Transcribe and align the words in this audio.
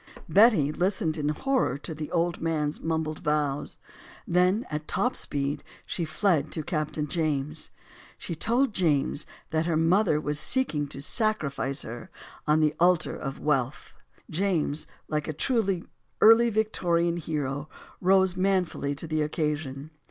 Betty 0.27 0.71
listened 0.71 1.15
in 1.15 1.29
horror 1.29 1.77
to 1.77 1.93
the 1.93 2.09
old 2.11 2.41
man's 2.41 2.81
mumbled 2.81 3.19
vows. 3.19 3.77
Then, 4.27 4.65
at 4.71 4.87
top 4.87 5.15
speed, 5.15 5.63
she 5.85 6.05
fled 6.05 6.51
to 6.53 6.63
Captain 6.63 7.07
James. 7.07 7.69
She 8.17 8.33
told 8.33 8.73
James 8.73 9.27
that 9.51 9.67
her 9.67 9.77
mother 9.77 10.19
was 10.19 10.39
seeking 10.39 10.87
to 10.87 11.01
sacrifice 11.03 11.83
her 11.83 12.09
on 12.47 12.61
the 12.61 12.73
altar 12.79 13.15
of 13.15 13.37
wealth. 13.39 13.93
James, 14.27 14.87
like 15.07 15.27
a 15.27 15.33
true 15.33 15.83
early 16.19 16.49
Victorian 16.49 17.17
hero, 17.17 17.69
rose 18.01 18.35
manfully 18.35 18.95
to 18.95 19.05
the 19.05 19.21
occasion. 19.21 19.91